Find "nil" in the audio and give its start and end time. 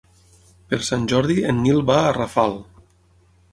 1.67-1.85